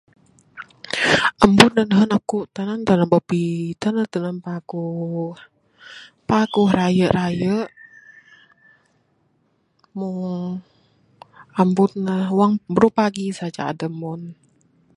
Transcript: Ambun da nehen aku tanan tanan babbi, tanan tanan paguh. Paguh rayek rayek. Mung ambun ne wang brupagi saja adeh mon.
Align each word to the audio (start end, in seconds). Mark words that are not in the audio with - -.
Ambun 1.43 1.71
da 1.77 1.83
nehen 1.89 2.11
aku 2.17 2.37
tanan 2.55 2.81
tanan 2.87 3.07
babbi, 3.13 3.43
tanan 3.81 4.07
tanan 4.13 4.37
paguh. 4.45 5.35
Paguh 6.29 6.69
rayek 6.79 7.11
rayek. 7.17 7.67
Mung 9.97 10.17
ambun 11.61 11.91
ne 12.05 12.15
wang 12.37 12.53
brupagi 12.75 13.27
saja 13.39 13.61
adeh 13.71 13.91
mon. 14.01 14.21